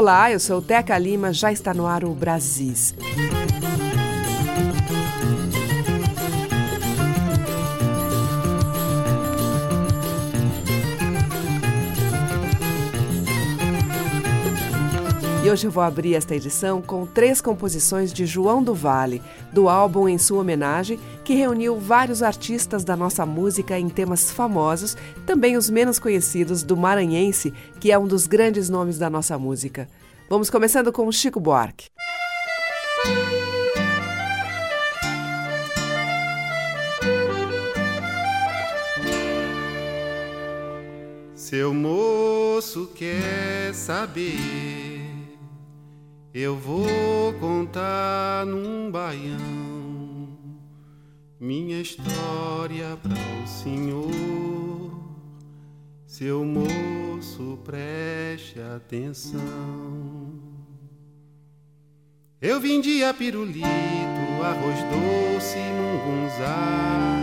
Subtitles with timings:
[0.00, 2.94] Olá, eu sou Teca Lima, já está no ar o Brasis.
[15.50, 19.20] Hoje eu vou abrir esta edição com três composições de João do Vale,
[19.52, 24.96] do álbum Em Sua Homenagem, que reuniu vários artistas da nossa música em temas famosos,
[25.26, 29.88] também os menos conhecidos do Maranhense, que é um dos grandes nomes da nossa música.
[30.28, 31.88] Vamos começando com Chico Buarque.
[41.34, 44.89] Seu moço quer saber
[46.32, 50.10] eu vou contar num baião
[51.40, 54.10] minha história para o senhor.
[56.06, 59.40] Seu moço, preste atenção.
[62.42, 63.66] Eu vendia pirulito,
[64.42, 67.16] arroz doce, mungunzá.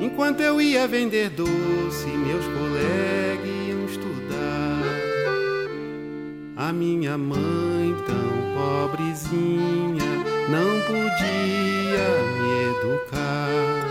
[0.00, 3.21] Enquanto eu ia vender doce, meus colegas
[6.64, 10.12] A minha mãe, tão pobrezinha,
[10.48, 13.82] não podia me educar.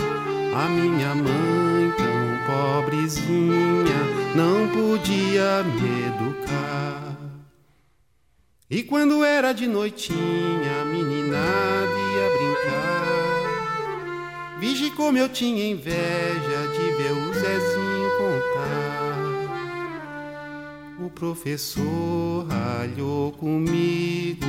[0.55, 4.02] A minha mãe, tão pobrezinha,
[4.33, 7.17] não podia me educar.
[8.69, 13.42] E quando era de noitinha, a meninada ia brincar.
[14.61, 17.80] Vige como eu tinha inveja de ver o Zezinho
[21.11, 24.45] professor ralhou comigo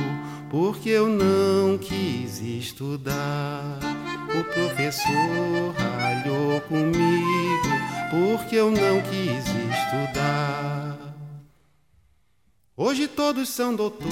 [0.49, 3.79] porque eu não quis estudar.
[4.29, 7.69] O professor ralhou comigo
[8.09, 10.97] porque eu não quis estudar.
[12.75, 14.07] Hoje todos são doutor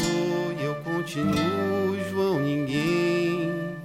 [0.60, 3.76] e eu continuo João Ninguém.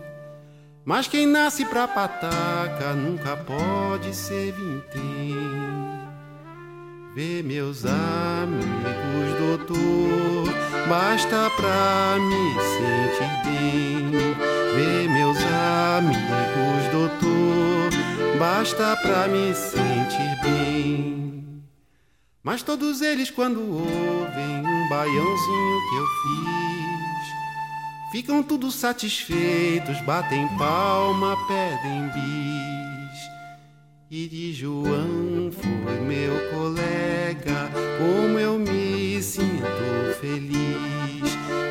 [0.85, 5.86] Mas quem nasce pra pataca nunca pode ser vintém.
[7.17, 8.69] Vê meus amigos,
[9.39, 10.53] doutor,
[10.87, 14.11] basta pra me sentir bem.
[14.75, 15.39] Vê meus
[15.97, 21.63] amigos, doutor, basta pra me sentir bem.
[22.43, 27.33] Mas todos eles, quando ouvem um baiãozinho que eu fiz,
[28.13, 32.76] ficam tudo satisfeitos, batem palma, pedem bis.
[34.09, 37.69] E de João foi meu colega,
[37.99, 40.55] como eu me sinto feliz.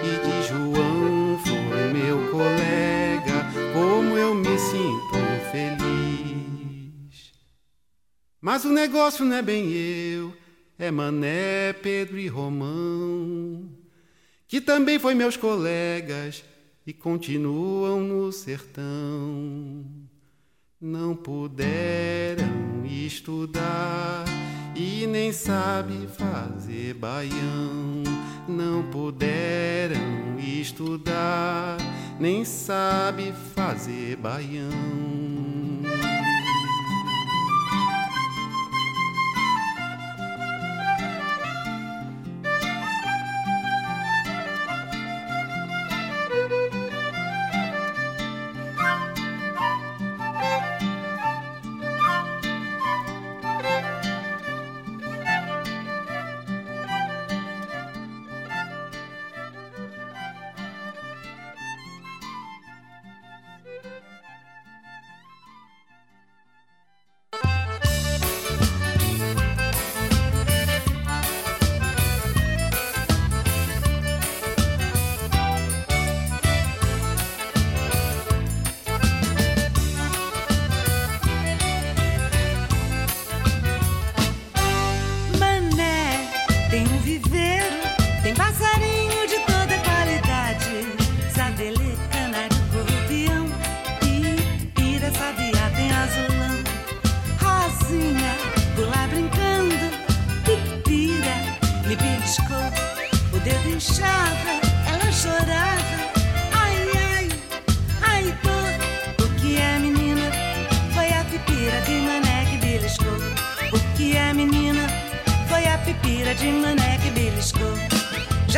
[0.03, 5.16] E de João foi meu colega, como eu me sinto
[5.50, 7.31] feliz.
[8.41, 10.35] Mas o negócio não é bem eu,
[10.78, 13.69] é Mané, Pedro e Romão,
[14.46, 16.44] que também foi meus colegas
[16.85, 20.06] e continuam no sertão
[20.79, 24.25] não puderam estudar
[24.75, 28.03] e nem sabe fazer baião.
[28.47, 31.77] Não puderam estudar,
[32.19, 35.64] nem sabe fazer baião.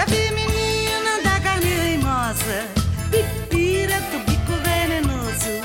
[0.08, 2.68] Sabe, menina da carne reimosa,
[3.12, 5.62] pipira do bico venenoso,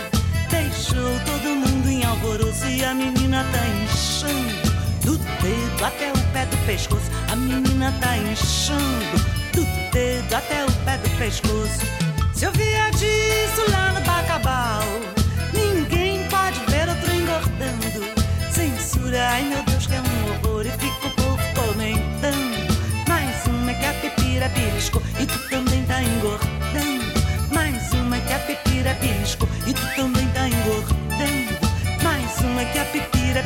[0.50, 4.72] deixou todo mundo em alvoroço e a menina tá inchando
[5.04, 7.10] do dedo até o pé do pescoço.
[7.30, 9.18] A menina tá inchando
[9.52, 11.86] do dedo até o pé do pescoço.
[12.34, 14.84] Se eu via disso lá no Bacabal,
[15.52, 18.02] ninguém pode ver outro engordando.
[18.50, 20.21] Censura, ai meu Deus, que é um
[24.48, 27.22] pepira e tu também tá engordando.
[27.52, 32.02] Mais uma que a pepira beliscou e tu também tá engordando.
[32.02, 33.42] Mais uma que a pepira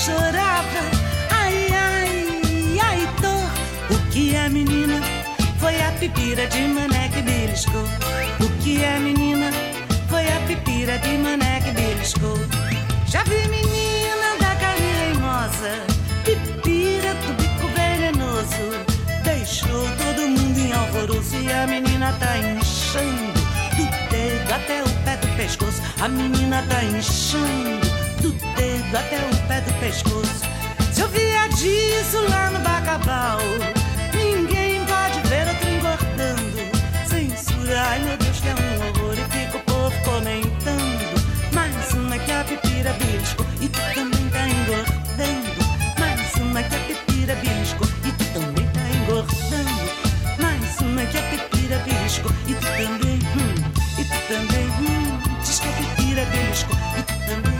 [0.00, 0.40] beliscou.
[6.00, 7.84] pipira de mané que beliscou.
[8.40, 9.50] O que é menina
[10.08, 12.38] foi a pipira de mané que beliscou.
[13.06, 15.72] Já vi menina da carne reimosa,
[16.24, 18.66] pipira do bico venenoso.
[19.24, 23.40] Deixou todo mundo em alvoroço e a menina tá inchando.
[23.76, 27.89] Do dedo até o pé do pescoço, a menina tá inchando.
[28.20, 30.44] Do dedo até o pé do pescoço.
[30.92, 33.40] Se eu via disso lá no Bacabal,
[34.14, 35.70] ninguém pode ver outro
[37.08, 39.14] Censura, ai meu Deus, que é um horror.
[39.14, 41.20] E fica o povo comentando.
[41.52, 45.60] Mais uma que a pipira beliscou e tu também tá engordando.
[45.98, 49.90] Mais uma que a pipira beliscou e tu também tá engordando.
[50.38, 53.54] Mais uma que a pipira beliscou e tu também, hum,
[53.98, 55.18] e tu também, hum.
[55.42, 57.59] Diz que a pipira beliscou e tu também,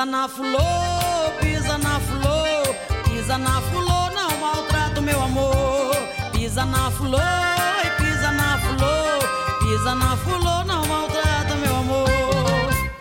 [0.00, 2.74] Pisa na flor, pisa na flor,
[3.04, 5.94] pisa na flor, não maltrata meu amor.
[6.32, 7.20] Pisa na flor,
[7.98, 12.08] pisa na flor, pisa na flor, não maltrata meu amor.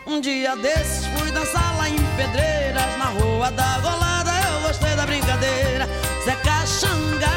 [0.06, 5.06] Um dia desses fui dançar lá em Pedreiras, na rua da Golada, eu gostei da
[5.06, 5.88] brincadeira.
[6.26, 7.32] Zé Caxangá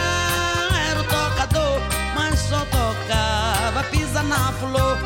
[0.90, 1.80] era o tocador,
[2.16, 3.84] mas só tocava.
[3.92, 4.98] Pisa na flor,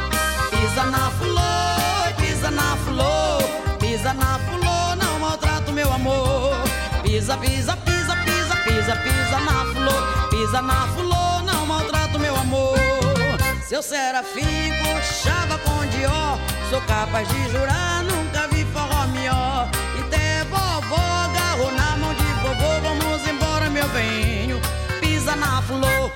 [0.48, 3.35] pisa na flor, pisa na flor.
[3.96, 6.54] Pisa na flor, não maltrato meu amor.
[7.02, 10.28] Pisa, pisa, pisa, pisa, pisa, pisa na flor.
[10.28, 12.76] Pisa na flor, não maltrato meu amor.
[13.66, 16.38] Seu serafim coxava com dió.
[16.68, 19.70] Sou capaz de jurar, nunca vi forró melhor.
[19.96, 22.80] E até vovó agarrou na mão de vovô.
[22.82, 24.60] Vamos embora, meu benho.
[25.00, 26.12] Pisa na flor,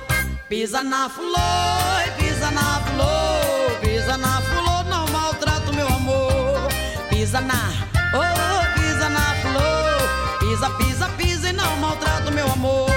[0.47, 4.50] pisa na flor, pisa na flor, pisa na flor,
[7.21, 7.69] Pisa na
[8.15, 12.89] Oh, pisa na flor, pisa, pisa, pisa e não maltrata meu amor.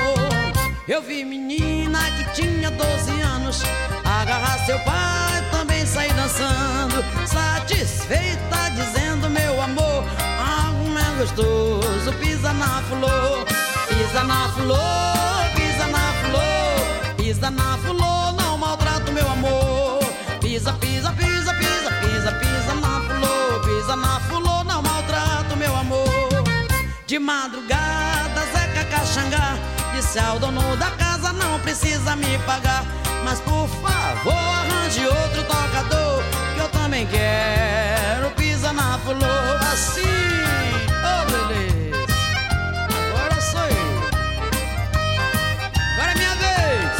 [0.88, 3.62] Eu vi menina que tinha 12 anos
[4.02, 10.04] agarrar seu pai também sair dançando, satisfeita dizendo meu amor,
[10.38, 12.10] algo é gostoso.
[12.18, 13.44] Pisa na flor,
[13.90, 19.98] pisa na flor, pisa na flor, pisa na flor, não maltrata meu amor.
[20.40, 23.43] Pisa, pisa, pisa, pisa, pisa, pisa na flor,
[23.84, 24.64] pisa na flor
[25.56, 26.08] meu amor.
[27.06, 29.58] De madrugada, Zeca Caxangá
[29.94, 32.82] disse ao dono da casa: Não precisa me pagar,
[33.24, 36.22] mas por favor, arranje outro tocador.
[36.54, 40.00] Que eu também quero pisa na flor assim.
[41.04, 42.06] Oh, beleza.
[43.10, 43.60] Agora sou.
[45.92, 46.96] Agora é minha vez.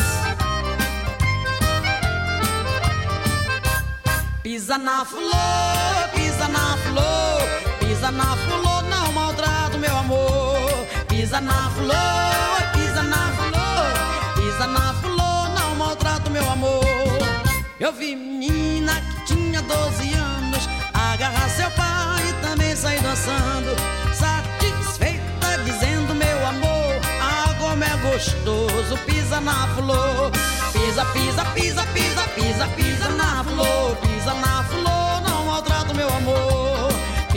[4.43, 6.04] Pisa na na
[7.81, 10.57] Pisa na flor, não maltrato meu amor.
[11.09, 16.85] Pisa na flor, pisa na flor, pisa na flor, não maltrato meu amor.
[17.81, 23.75] Eu vi menina que tinha 12 anos agarrar seu pai e também sair dançando,
[24.13, 28.75] satisfeita dizendo meu amor, ah como é gostoso.
[28.85, 30.31] gostoso, pisa na flor.
[30.73, 33.97] Pisa, pisa, pisa, pisa, pisa, pisa na flor.
[33.97, 36.74] Pisa na flor, não maltrata meu amor.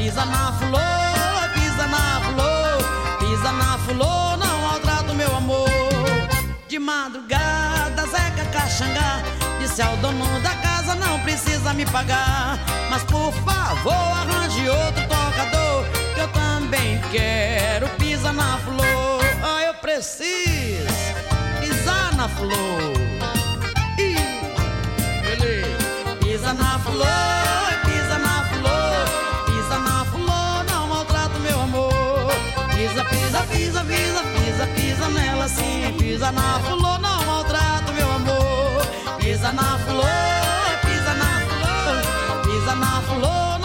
[0.08, 3.20] Pisa na flor, pisa na flor.
[3.20, 5.68] Pisa na flor, não maltrata meu amor.
[6.70, 9.22] De madrugada, Zeca Caxangá
[9.60, 12.58] disse ao dono da casa: Não precisa me pagar,
[12.90, 15.84] mas por favor, arranje outro tocador.
[16.16, 19.22] Que eu também quero pisar na flor.
[19.44, 20.88] Ah, eu preciso
[21.60, 22.94] pisar na flor.
[26.22, 27.47] Pisa na flor,
[32.88, 35.94] Pisa, pisa, pisa, pisa, pisa, pisa nela sim.
[36.00, 38.82] Pisa na flor, não maltrata meu amor.
[39.20, 40.06] Pisa na flor,
[40.86, 43.57] pisa na flor, pisa na flor,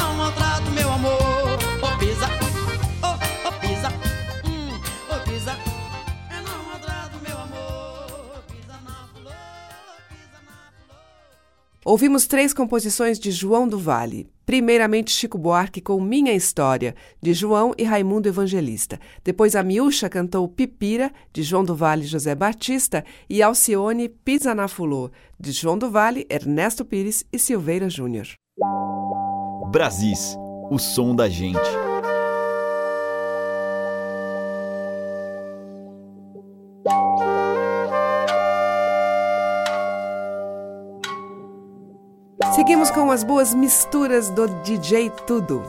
[11.84, 14.30] Ouvimos três composições de João do Vale.
[14.46, 19.00] Primeiramente, Chico Buarque com Minha História, de João e Raimundo Evangelista.
[19.24, 23.04] Depois, a Miúcha cantou Pipira, de João do Vale e José Batista.
[23.28, 25.10] E Alcione Pisa na Fulô,
[25.40, 28.28] de João do Vale, Ernesto Pires e Silveira Júnior.
[29.72, 30.36] Brasis,
[30.70, 31.58] o som da gente.
[42.62, 45.64] Seguimos com as boas misturas do DJ Tudo.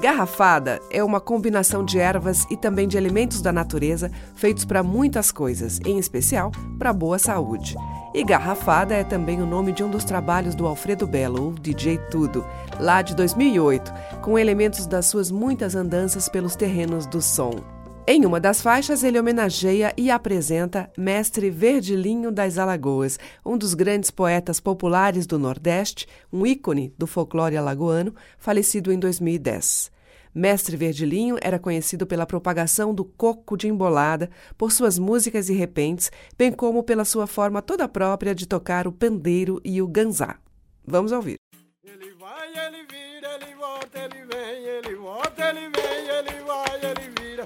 [0.00, 5.30] Garrafada é uma combinação de ervas e também de elementos da natureza feitos para muitas
[5.30, 7.76] coisas, em especial para boa saúde.
[8.14, 11.98] E Garrafada é também o nome de um dos trabalhos do Alfredo Belo, o DJ
[12.10, 12.42] Tudo,
[12.78, 13.92] lá de 2008,
[14.22, 17.79] com elementos das suas muitas andanças pelos terrenos do som.
[18.06, 24.10] Em uma das faixas, ele homenageia e apresenta Mestre Verdilinho das Alagoas, um dos grandes
[24.10, 29.92] poetas populares do Nordeste, um ícone do folclore alagoano, falecido em 2010.
[30.34, 36.10] Mestre Verdilinho era conhecido pela propagação do coco de embolada, por suas músicas e repentes,
[36.38, 40.38] bem como pela sua forma toda própria de tocar o pandeiro e o ganzá.
[40.84, 41.36] Vamos ouvir.
[41.84, 46.69] Ele vai, ele vira, ele volta, ele vem, ele volta, ele vem, ele vai,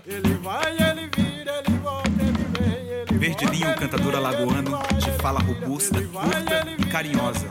[0.00, 0.02] vira.
[0.06, 6.66] Ele vai, ele vira, ele volta, ele vem, ele vem, alagoano, de fala robusta, curta
[6.78, 7.46] e carinhosa.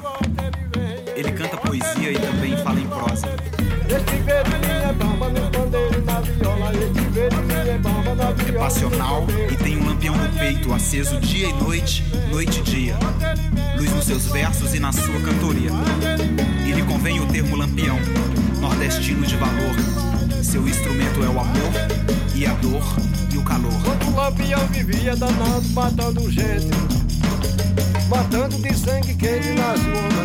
[1.16, 3.28] ele canta poesia e também fala em prosa.
[8.48, 12.98] É passional e tem um lampião no peito, aceso dia e noite, noite e dia.
[13.78, 15.70] Luz nos seus versos e na sua cantoria.
[16.66, 18.00] E lhe convém o termo lampião,
[18.60, 19.76] nordestino de valor.
[20.42, 22.84] Seu instrumento é o amor e a dor
[23.32, 23.72] e o calor.
[23.84, 26.68] Quando o lampião vivia danado, matando gente.
[28.10, 29.74] Matando de sangue quente na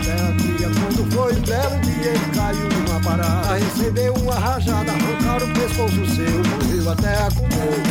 [0.05, 0.69] terra fria.
[0.69, 3.55] Quando foi um belo dia, ele caiu numa parada.
[3.55, 6.43] Recebeu uma rajada, arrancaram o pescoço seu.
[6.49, 7.83] Morreu até a comer.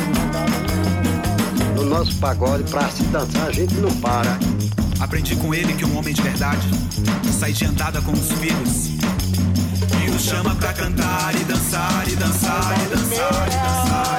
[1.75, 4.37] No nosso pagode, pra se dançar, a gente não para.
[4.99, 6.67] Aprendi com ele que um homem de verdade
[7.31, 8.97] sai de andada com os filhos.
[10.17, 14.17] E chama pra cantar e dançar e dançar e dançar e dançar e dançar.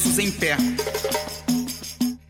[0.00, 0.56] Versos em pé.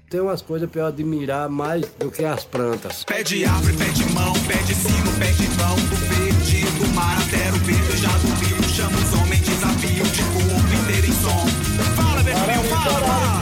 [0.08, 3.04] Tem umas coisas pra eu admirar mais do que as plantas.
[3.04, 6.94] Pé de árvore, pé de mão, pé de sino, pé de vão, do verde, do
[6.94, 11.12] mar até o verde, já do rio, chama os homens, desafio, de corpo inteiro em
[11.12, 11.46] som.
[11.94, 13.39] Fala, Verdilinho, fala, fala!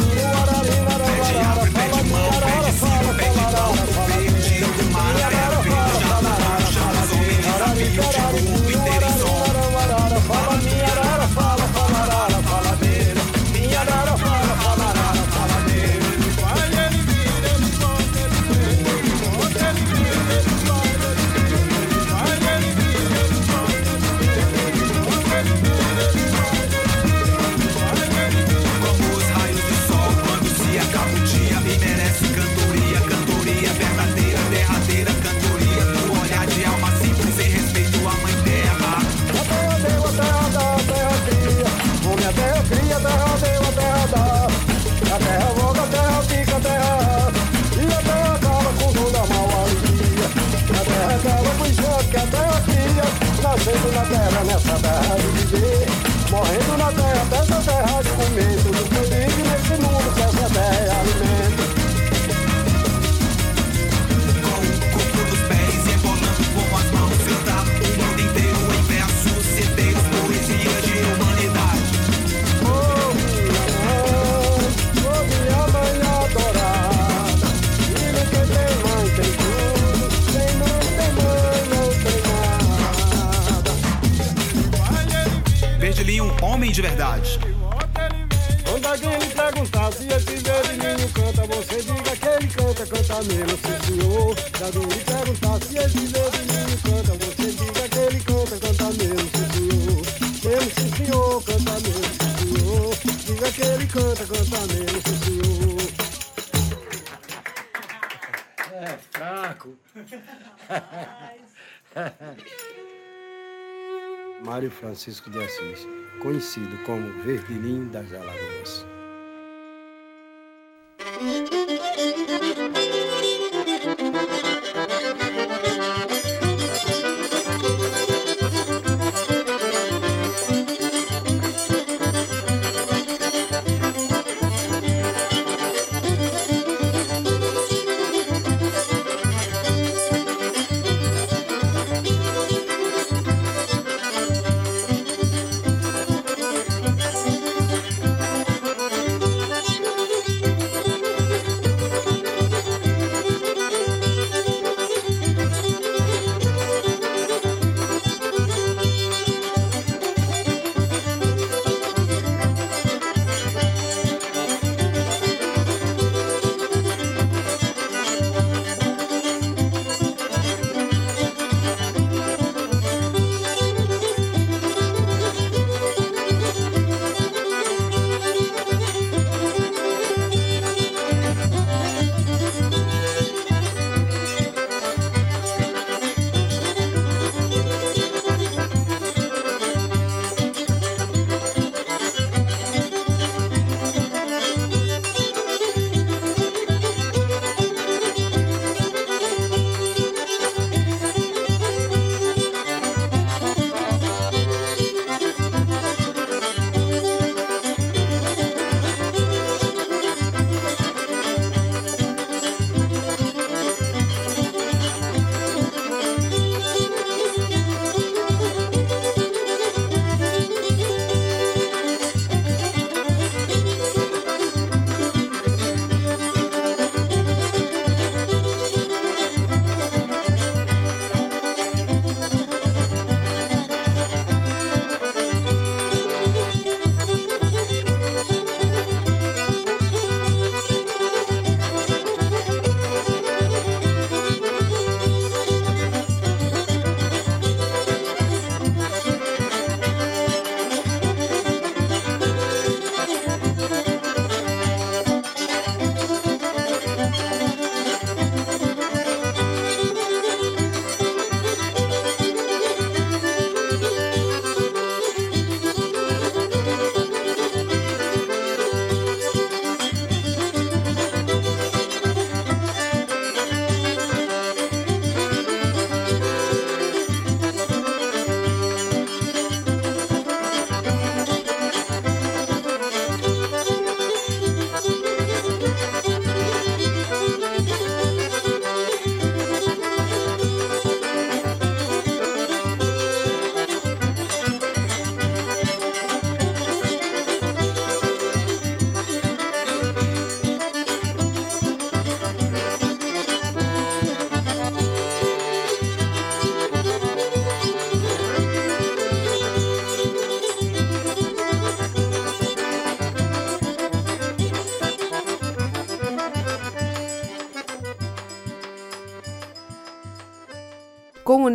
[114.89, 115.87] Francisco de Assis,
[116.23, 118.48] conhecido como Verdilhinho das Alagoas.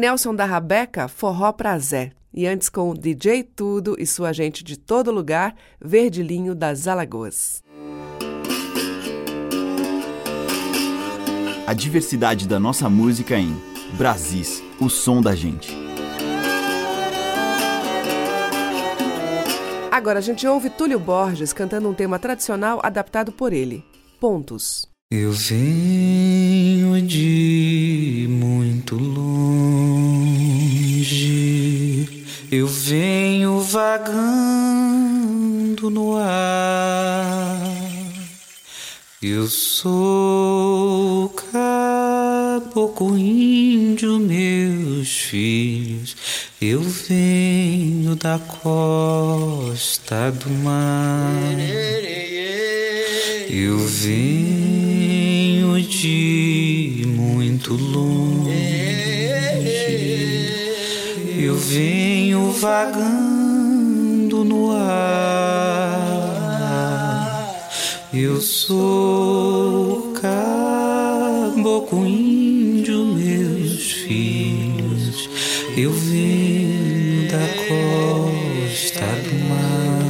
[0.04, 2.12] Nelson da Rabeca, Forró pra Zé.
[2.34, 7.64] E antes com o DJ Tudo e sua gente de todo lugar, Verdilinho das Alagoas.
[11.66, 13.56] A diversidade da nossa música em
[13.98, 15.74] Brasis, o som da gente.
[19.90, 23.86] Agora a gente ouve Túlio Borges cantando um tema tradicional adaptado por ele:
[24.20, 24.86] Pontos.
[25.10, 29.53] Eu venho de muito longe
[32.56, 34.14] eu venho vagando
[35.90, 37.60] no ar.
[39.20, 46.16] Eu sou caboclo índio, meus filhos.
[46.62, 51.58] Eu venho da costa do mar.
[53.50, 58.63] Eu venho de muito longe.
[61.64, 65.94] Venho vagando no ar.
[68.14, 75.30] Eu sou caboclo índio, meus filhos.
[75.78, 80.04] Eu venho da costa do mar.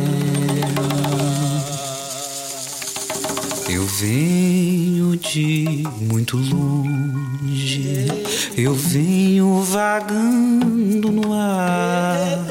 [3.69, 7.02] Eu venho de muito longe.
[8.55, 12.45] Eu venho vagando no ar.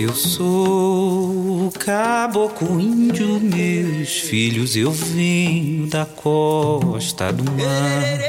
[0.00, 4.74] Eu sou o caboclo índio, meus filhos.
[4.74, 8.20] Eu venho da costa do mar.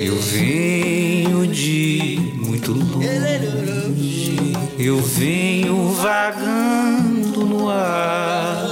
[0.00, 4.36] Eu venho de muito longe.
[4.78, 8.66] Eu venho vagando no ar.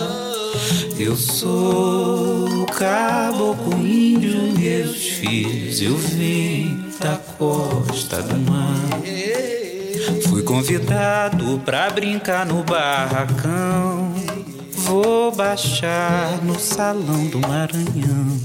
[0.99, 5.83] Eu sou o caboclo índio, meus filhos.
[5.83, 9.01] Eu venho da costa do mar.
[10.29, 14.15] Fui convidado pra brincar no barracão.
[14.73, 18.39] Vou baixar no salão do Maranhão.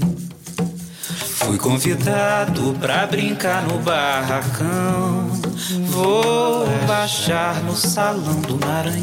[1.16, 5.28] Fui convidado pra brincar no barracão.
[5.88, 9.02] Vou baixar no salão do Maranhão.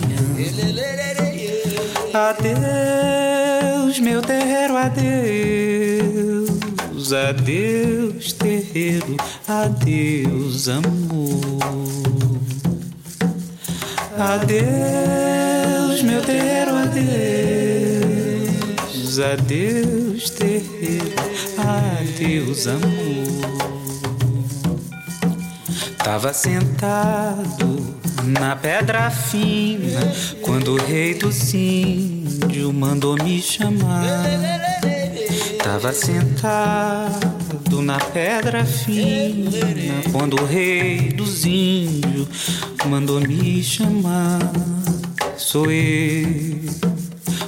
[2.13, 6.28] Adeus, meu terreiro, adeus.
[7.11, 9.17] Adeus, terreiro,
[9.47, 11.59] adeus, amor.
[14.15, 17.09] Adeus, meu terreiro, adeus.
[19.19, 21.15] Adeus, terreiro,
[21.57, 23.39] adeus, amor.
[25.97, 29.99] Tava sentado na pedra fina
[30.41, 34.68] quando o rei dos índios mandou me chamar.
[35.71, 42.27] Tava sentado na pedra fina quando o rei dos índios
[42.87, 44.39] mandou me chamar.
[45.37, 46.59] Sou eu,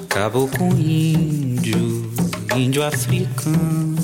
[0.07, 2.11] caboclo índio,
[2.55, 3.97] índio africano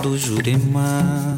[0.00, 1.36] do Juremar.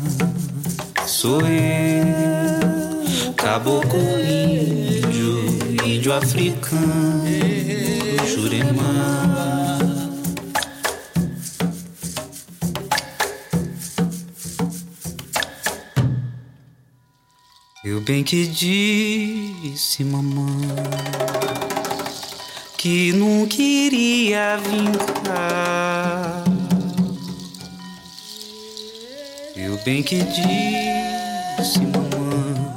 [1.07, 7.25] Sou eu, caboclo índio, índio africano
[8.19, 9.38] do Juremar.
[17.91, 20.69] Eu bem que disse, mamãe,
[22.77, 24.59] que não queria
[25.25, 26.45] cá.
[29.57, 32.73] Eu bem que disse, mamãe,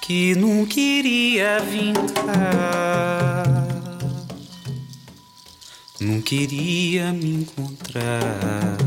[0.00, 1.58] que não queria
[2.24, 3.42] cá.
[5.98, 8.78] Não queria me encontrar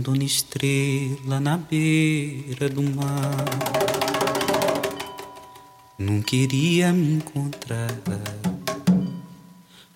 [0.00, 3.44] Dona Estrela na beira do mar.
[5.98, 7.94] Não queria me encontrar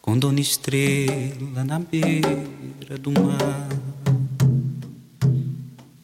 [0.02, 3.68] com Dona Estrela na beira do mar.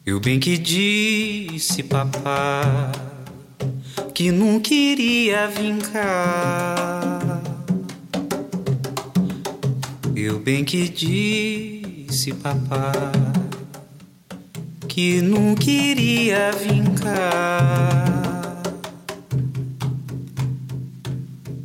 [0.03, 2.91] Eu bem que disse, papá,
[4.15, 7.41] que não queria vir cá.
[10.15, 13.30] Eu bem que disse, papá
[14.91, 18.61] que não queria vir cá.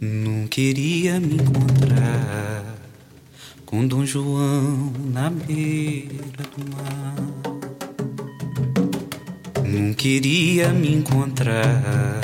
[0.00, 2.62] Não queria me encontrar
[3.64, 7.16] com Dom João na beira do mar.
[9.66, 12.20] Não queria me encontrar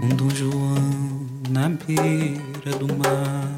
[0.00, 3.50] com Dom João na beira do mar.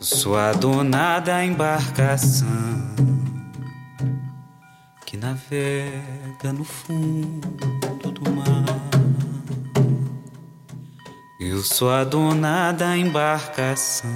[0.00, 2.97] Sou a dona da embarcação
[5.48, 8.66] navega no fundo do mar.
[11.40, 14.10] Eu sou a dona da embarcação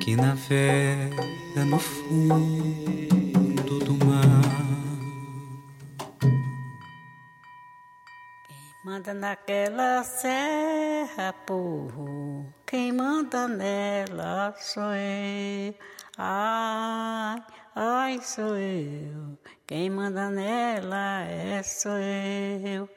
[0.00, 4.26] que navega no fundo do mar.
[8.84, 12.52] Manda naquela serra, porro.
[12.66, 15.74] Quem manda nela sou eu.
[16.16, 17.40] Ai,
[17.78, 19.38] ai sou eu.
[19.64, 22.88] Quem manda nela é sou eu.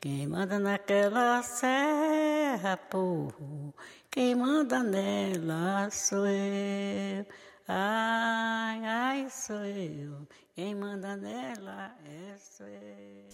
[0.00, 3.74] Quem manda naquela serra, porro.
[4.08, 7.26] Quem manda nela sou eu.
[7.66, 10.26] Ai, ai, sou eu.
[10.54, 13.28] Quem manda nela é sou eu.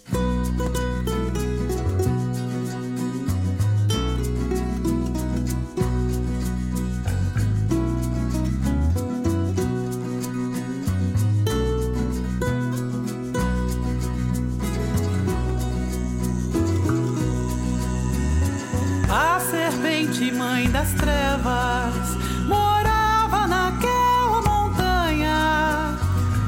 [20.15, 25.99] Serpente mãe das trevas morava naquela montanha,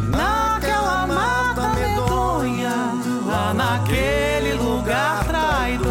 [0.09, 2.93] naquela mata medonha,
[3.27, 5.87] lá naquele lugar traidor.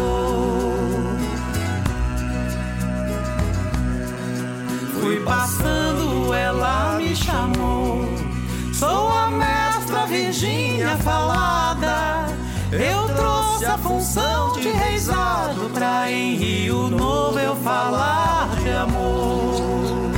[5.00, 8.08] Fui passando, ela me chamou.
[8.72, 12.26] Sou a mestra Virgínia falada.
[12.72, 14.55] Eu trouxe a função de
[15.56, 20.10] reizado pra em Rio Novo eu falar de amor.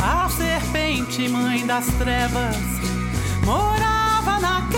[0.00, 2.56] A serpente, mãe das trevas,
[3.44, 4.77] morava naquela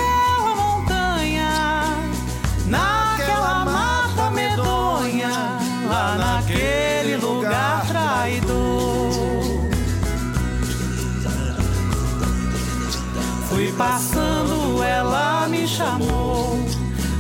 [13.81, 16.59] passando, ela me chamou.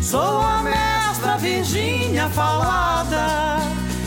[0.02, 3.60] Sou a mestra Virgínia falada.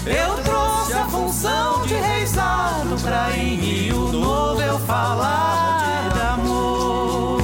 [0.05, 7.41] Eu trouxe a função de reizado pra em Rio Novo eu falar de amor.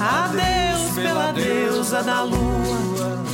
[0.00, 3.24] Adeus pela deusa da lua.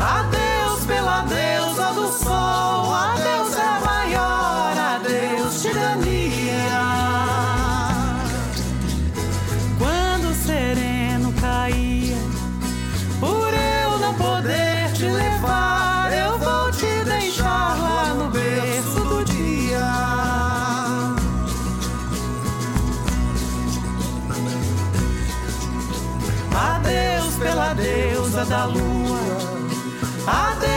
[0.00, 2.92] Adeus pela deusa do sol.
[2.92, 3.35] Adeus
[28.56, 29.20] da lua.
[30.26, 30.75] Adeus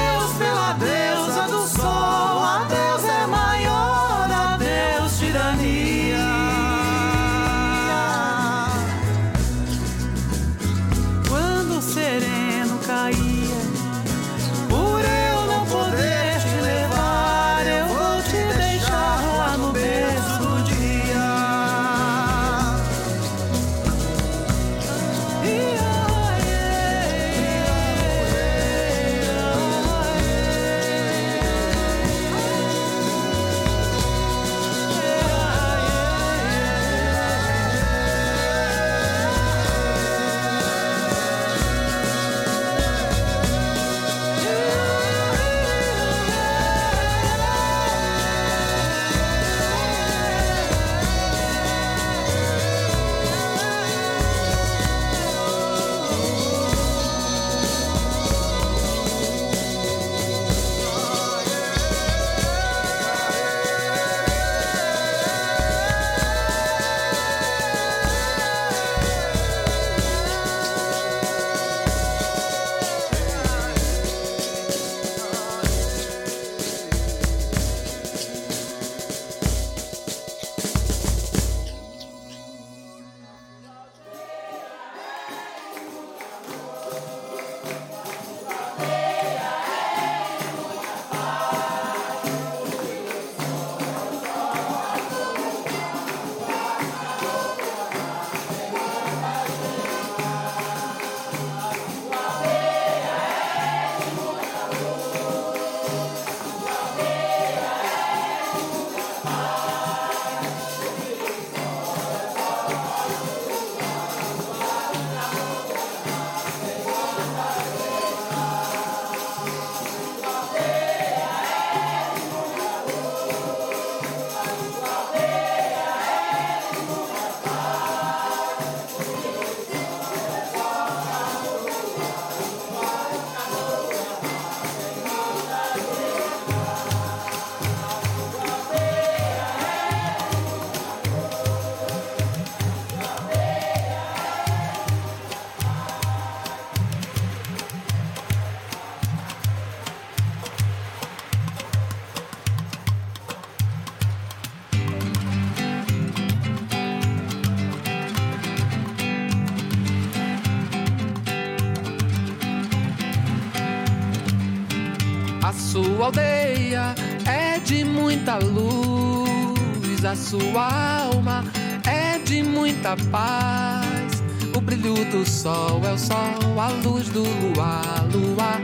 [168.20, 171.44] muita luz, a sua alma
[171.88, 174.22] é de muita paz.
[174.56, 178.60] O brilho do sol é o sol, a luz do luar, luar.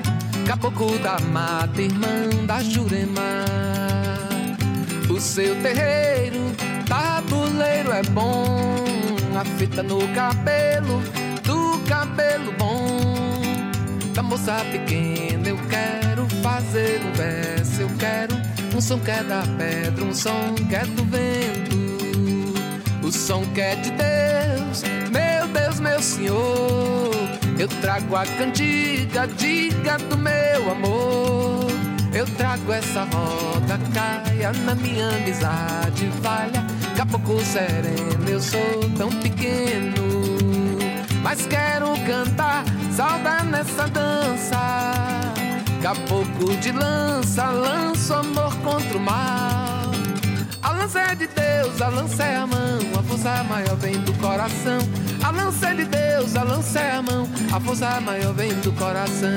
[0.46, 3.46] Caboclo da mata, irmã da Jurema.
[5.10, 6.42] O seu terreiro,
[6.88, 8.76] tabuleiro é bom.
[9.40, 11.02] A fita no cabelo,
[11.44, 12.90] do cabelo bom.
[14.14, 17.82] Da moça pequena, eu quero fazer um verso.
[17.82, 18.45] Eu quero
[18.76, 21.76] um som que é da pedra, um som que é do vento.
[23.02, 27.12] O som que é de Deus, meu Deus, meu Senhor.
[27.58, 31.68] Eu trago a cantiga, diga do meu amor.
[32.14, 36.66] Eu trago essa roda, caia na minha amizade, valha.
[36.98, 39.96] Caboclo sereno, eu sou tão pequeno.
[41.24, 45.25] Mas quero cantar, saudar nessa dança.
[45.86, 49.92] Caboclo de lança, lanço amor contra o mal.
[50.64, 54.12] A lança é de Deus, a lança é a mão, a força maior vem do
[54.14, 54.80] coração.
[55.24, 58.72] A lança é de Deus, a lança é a mão, a força maior vem do
[58.72, 59.36] coração.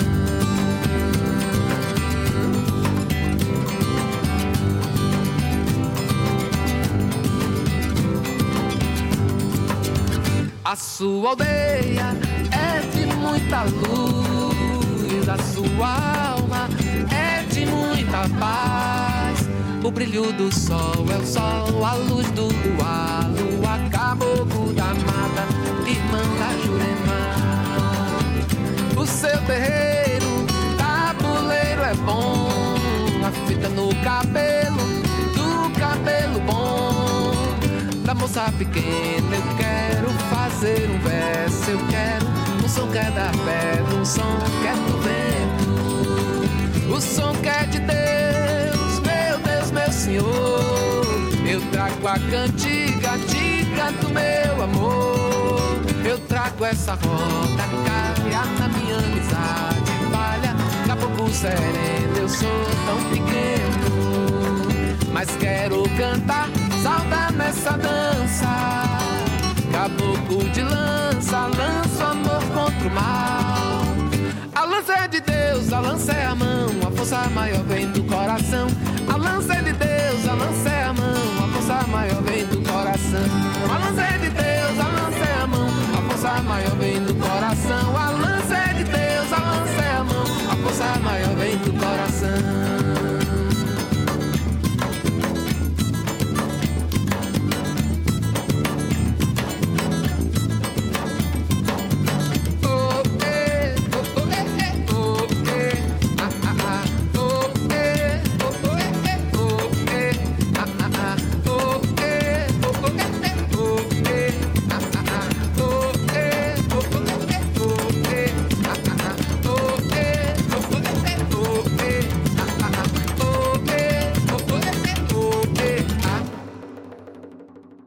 [10.65, 12.17] A sua aldeia
[12.51, 14.48] é de muita luz,
[15.31, 16.69] a sua alma
[17.13, 19.47] é de muita paz.
[19.85, 25.45] O brilho do sol é o sol, a luz do luar, lua, caboclo da mata,
[25.87, 27.21] irmã da Jurema.
[28.97, 30.47] O seu terreiro,
[30.79, 32.49] tabuleiro é bom,
[33.27, 34.79] a fita no cabelo,
[35.35, 37.35] do cabelo bom.
[38.05, 42.38] Da moça pequena eu quero fazer um verso, eu quero
[42.69, 47.49] um som que é da pedra, um som que é do vento, o som que
[47.49, 51.09] é de Deus, meu Deus, meu Senhor.
[51.51, 55.81] Eu trago a cantiga, diga do meu amor.
[56.05, 60.55] Eu trago essa roda, caia na minha amizade, falha,
[60.87, 63.89] caboclo sereno, eu sou tão pequeno,
[65.11, 66.51] mas quero cantar
[66.83, 69.28] saudar nessa dança.
[69.73, 73.99] Caboclo de lança, lança amor contra o mal.
[74.55, 78.03] A lança é de Deus, a lança é a mão, a força maior vem do
[78.05, 78.67] coração.
[79.13, 82.61] A lança é de Deus, a lança é a mão, a força maior vem do
[82.63, 83.27] coração.
[83.71, 87.15] A lança é de Deus, a lança é a mão, a força maior vem do
[87.15, 87.97] coração.
[87.97, 91.73] A lança é de Deus, a lança é a mão, a força maior vem do
[91.79, 92.18] coração.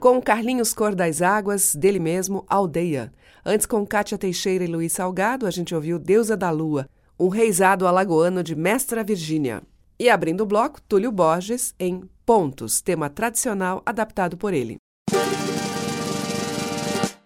[0.02, 3.14] Com Carlinhos Cor das Águas, dele mesmo, Aldeia.
[3.46, 6.90] Antes, com Cátia Teixeira e Luiz Salgado, a gente ouviu Deusa da Lua,
[7.20, 9.62] um reizado alagoano de Mestra Virgínia.
[10.00, 14.78] E abrindo o bloco, Túlio Borges, em Pontos, tema tradicional adaptado por ele.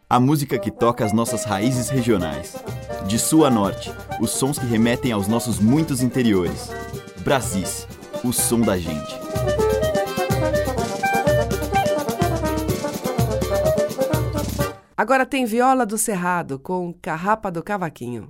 [0.09, 2.57] A música que toca as nossas raízes regionais.
[3.07, 6.69] De sul a norte, os sons que remetem aos nossos muitos interiores.
[7.23, 7.87] Brasis,
[8.21, 9.15] o som da gente.
[14.97, 18.29] Agora tem Viola do Cerrado com Carrapa do Cavaquinho.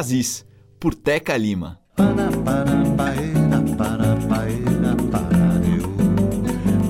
[0.00, 0.46] Brasis,
[0.78, 1.82] por Teca Lima.
[1.94, 2.96] Para, para,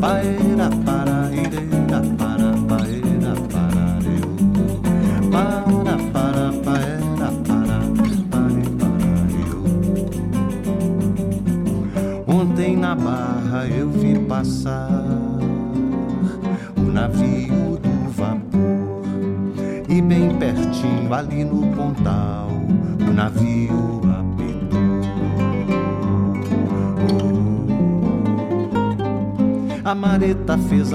[0.01, 0.40] para,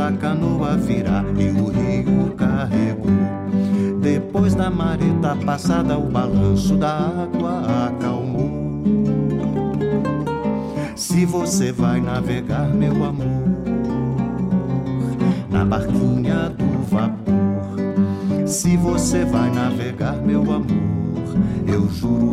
[0.07, 3.11] a canoa virar e o rio carregou.
[4.01, 6.91] Depois da mareta passada, o balanço da
[7.23, 8.83] água acalmou.
[10.95, 13.25] Se você vai navegar, meu amor,
[15.49, 18.47] na barquinha do vapor.
[18.47, 20.65] Se você vai navegar, meu amor,
[21.67, 22.24] eu juro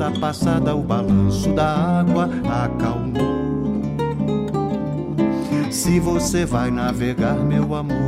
[0.00, 2.30] da mareta passada, o balanço da água
[2.64, 3.20] acalmou.
[5.70, 7.98] Se você vai navegar, meu amor,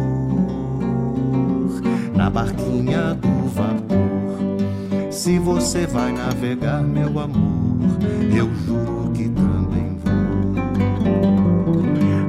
[2.17, 5.13] na barquinha do vapor.
[5.13, 7.99] Se você vai navegar, meu amor,
[8.35, 10.63] eu juro que também vou.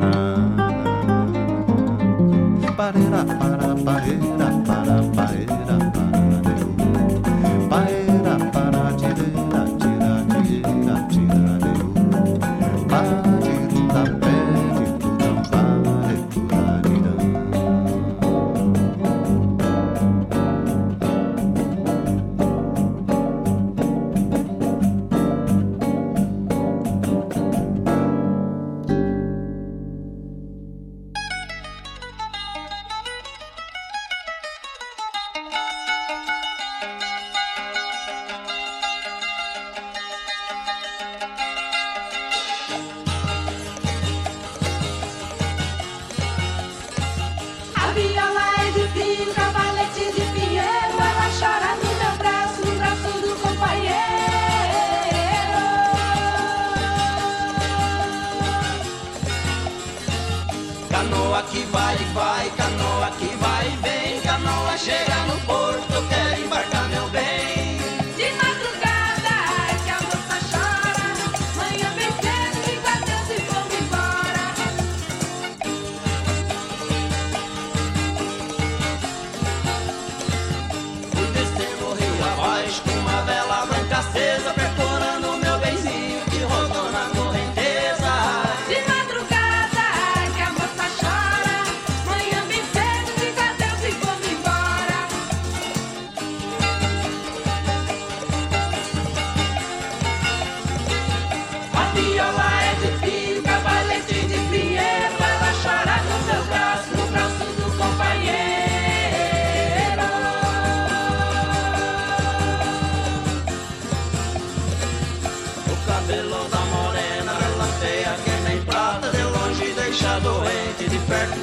[0.01, 0.57] Ah,
[2.75, 5.62] parera, para, parera, para, paera,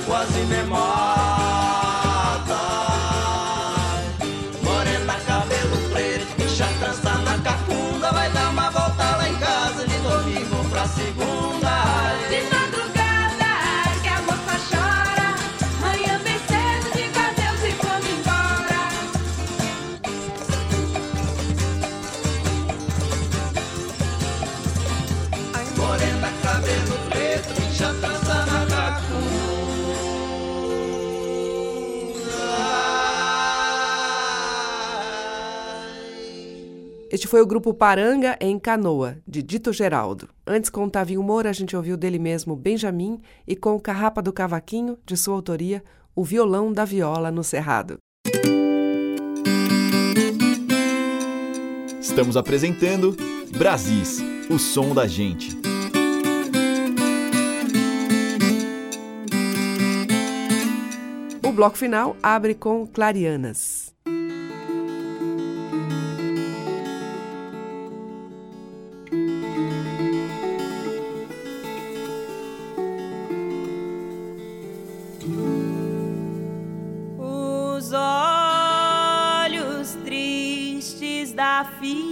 [0.06, 1.09] de perto
[37.20, 40.30] Este foi o grupo Paranga em Canoa, de Dito Geraldo.
[40.46, 44.22] Antes, com o Tavinho Moura, a gente ouviu dele mesmo Benjamin e com o Carrapa
[44.22, 45.84] do Cavaquinho, de sua autoria,
[46.16, 47.98] O Violão da Viola no Cerrado.
[52.00, 53.14] Estamos apresentando
[53.54, 55.54] Brasis, o som da gente.
[61.46, 63.79] O bloco final abre com Clarianas.
[77.18, 82.08] Os olhos tristes da fita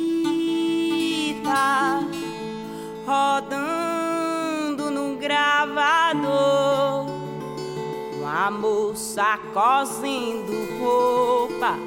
[3.07, 7.07] rodando no gravador,
[8.21, 11.79] uma moça cosendo roupa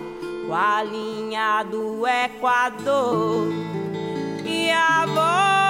[0.48, 3.48] com a linha do Equador.
[4.44, 5.61] E a voz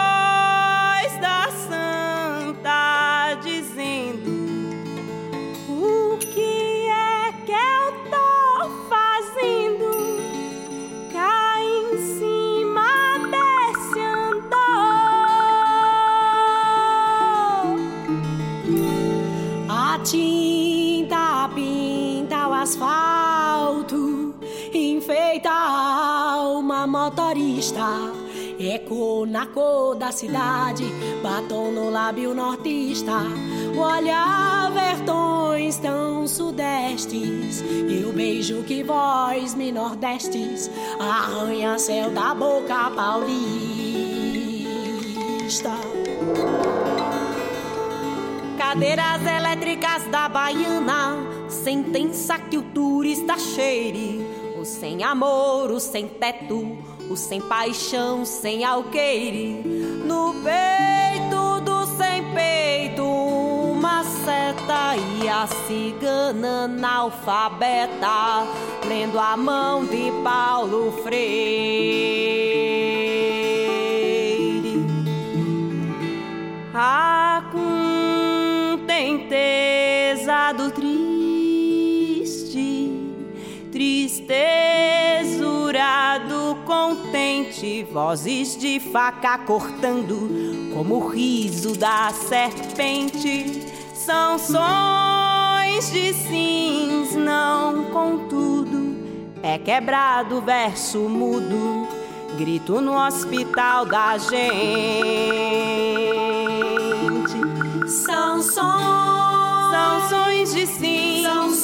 [28.91, 30.83] Eco na cor da cidade,
[31.23, 33.23] batom no lábio nortista.
[33.73, 40.69] Olhar vertões tão sudestes, e o beijo que vós me nordestes
[40.99, 43.31] arranha céu da boca paulista.
[48.57, 51.15] Cadeiras elétricas da Baiana,
[51.47, 54.19] sentença que o turista cheire.
[54.59, 56.77] O sem amor, o sem teto,
[57.11, 59.61] o sem paixão, sem alqueire.
[60.05, 68.47] No peito do sem peito, uma seta e a cigana analfabeta,
[68.87, 71.41] lendo a mão de Paulo Freire.
[76.73, 77.43] A
[78.81, 81.10] contenteza do triste,
[87.91, 98.95] vozes de faca cortando, como o riso da serpente, são sons de sims, não contudo,
[99.43, 101.87] é quebrado verso mudo,
[102.35, 104.41] grito no hospital da gente.
[107.87, 108.55] São sons,
[109.71, 111.61] são sons de sim, são sons,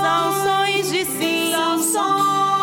[0.00, 2.57] são sons de sim, são sons, são sons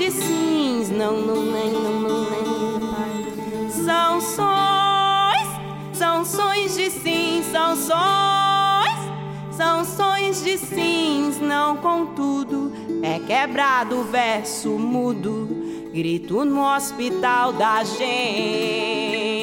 [0.00, 3.70] de sims, não, não, não, não, não, não.
[3.84, 5.48] São sons,
[6.74, 6.90] de
[7.74, 7.90] sons,
[9.54, 12.72] são sons de sims, não contudo,
[13.02, 15.46] é quebrado o verso mudo,
[15.92, 19.39] grito no hospital da gente.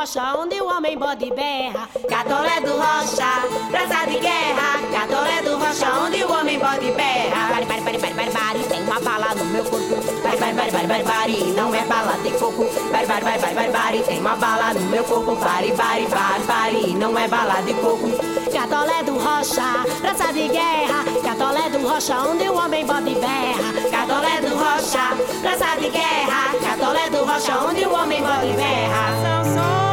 [0.00, 1.86] Rocha, onde o homem bode berra.
[2.08, 4.80] Catolé do Rocha, praça de guerra.
[4.90, 7.50] Catolé do Rocha, onde o homem bode berra.
[7.50, 9.96] Bari, bari, bari, bari, bari, bari, tem uma bala no meu corpo.
[10.22, 12.64] Bari, bari, bari, bari, bari, bari, não é bala de coco.
[12.90, 15.36] Bari, bari, bari, bari, bari, bari, tem uma bala no meu corpo.
[15.36, 18.08] Bari, bari, bari, bari, não é bala de coco.
[18.50, 21.04] Catolé do Rocha, praça de guerra.
[21.22, 23.68] Catolé do Rocha, onde o homem bode berra.
[23.90, 26.54] Catolé do Rocha, praça de guerra.
[26.64, 29.44] Catolé do Rocha, onde o homem bode berra.
[29.44, 29.89] São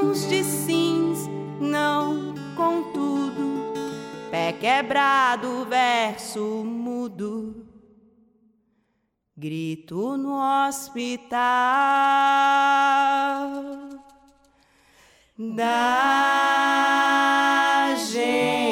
[0.00, 1.28] sons de sims.
[1.60, 3.74] Não, contudo,
[4.30, 7.66] pé quebrado, verso mudo.
[9.36, 10.38] Grito no
[10.68, 11.38] hospital
[15.38, 16.34] da
[18.10, 18.69] gente.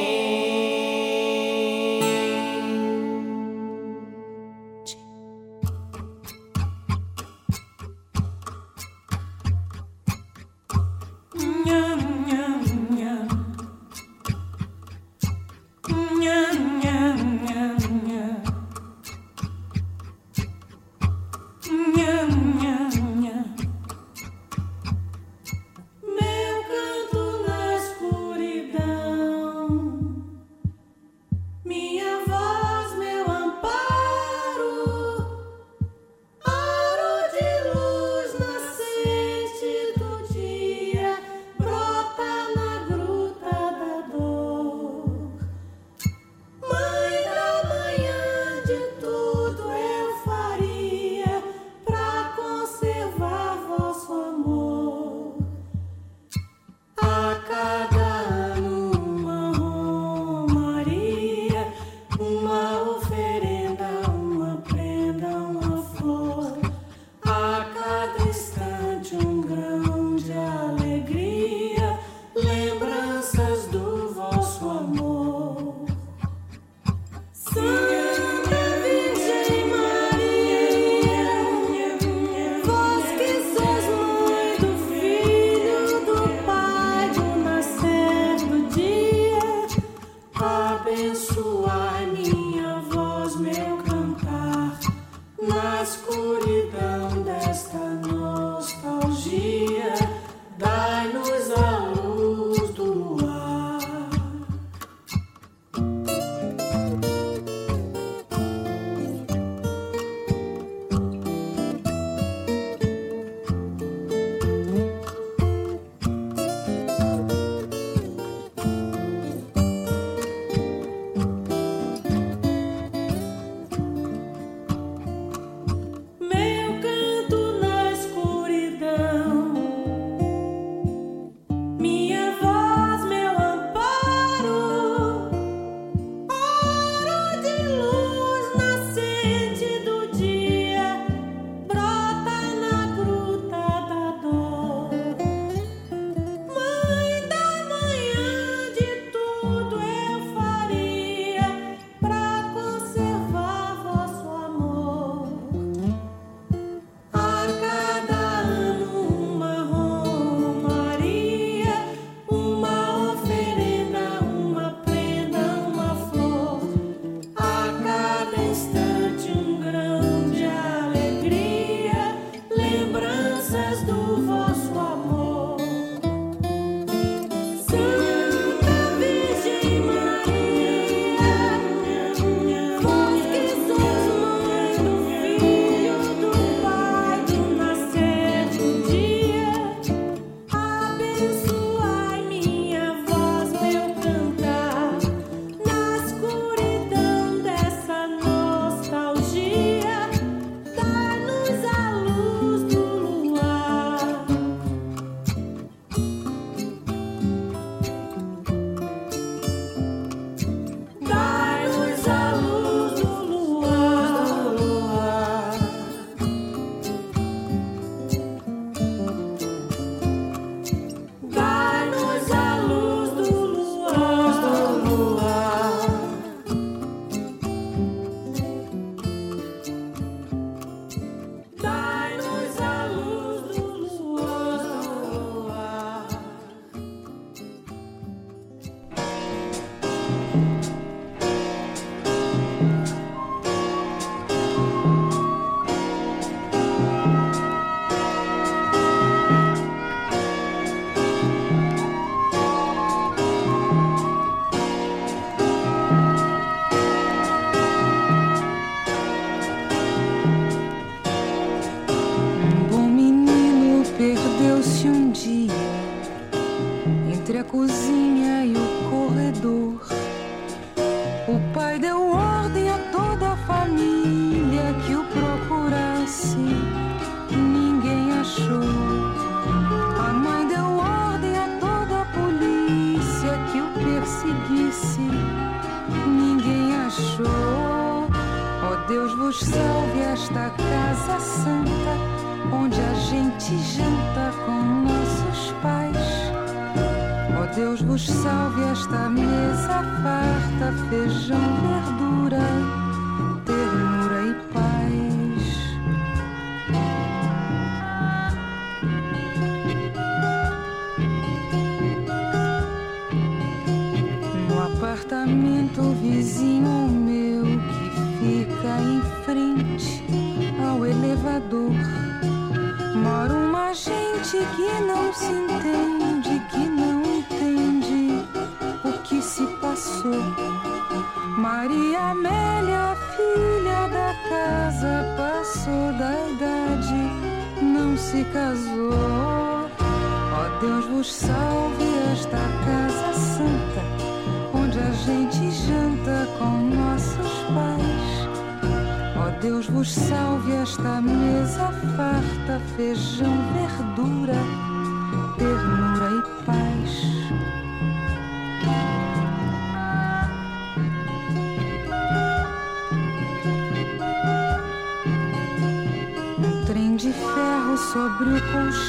[267.49, 267.98] cozinha.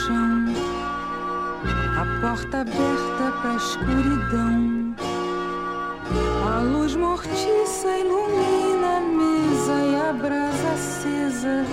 [0.09, 0.45] O colchão,
[1.97, 4.95] a porta aberta pra escuridão.
[6.47, 11.65] A luz mortiça ilumina a mesa e a brasa acesa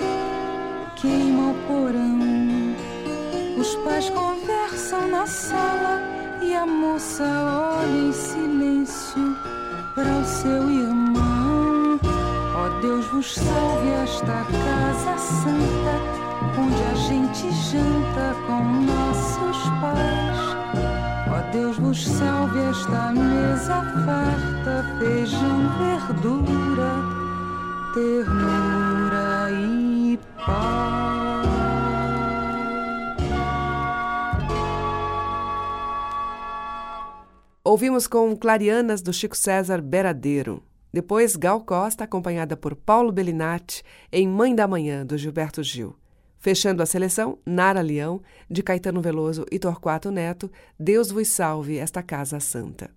[0.95, 2.19] queima o porão.
[3.57, 6.01] Os pais conversam na sala
[6.41, 9.35] e a moça olha em silêncio
[9.95, 11.99] para o seu irmão.
[12.55, 16.26] Ó Deus vos salve esta casa santa,
[16.57, 20.37] onde a gente janta com nossos pais.
[21.29, 26.93] Ó Deus vos salve esta mesa farta, feijão, verdura,
[27.93, 31.47] ternura e paz.
[37.63, 40.63] Ouvimos com Clarianas do Chico César Beradeiro.
[40.91, 45.95] Depois, Gal Costa, acompanhada por Paulo Bellinati, em Mãe da Manhã, do Gilberto Gil.
[46.39, 52.03] Fechando a seleção, Nara Leão, de Caetano Veloso e Torquato Neto, Deus vos salve esta
[52.03, 52.89] casa santa.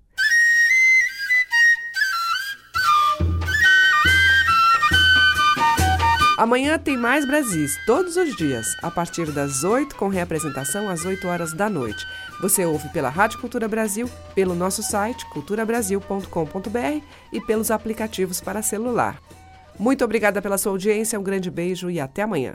[6.41, 11.29] Amanhã tem mais Brasis, todos os dias, a partir das 8, com reapresentação às 8
[11.29, 12.03] horas da noite.
[12.41, 19.21] Você ouve pela Rádio Cultura Brasil, pelo nosso site culturabrasil.com.br e pelos aplicativos para celular.
[19.79, 22.55] Muito obrigada pela sua audiência, um grande beijo e até amanhã.